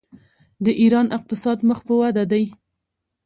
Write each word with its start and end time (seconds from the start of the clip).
د 0.65 0.67
ایران 0.81 1.07
اقتصاد 1.17 1.57
مخ 1.69 1.79
په 1.87 1.93
وده 2.01 2.23
دی. 2.31 2.45